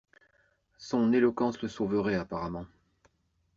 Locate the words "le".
1.61-1.67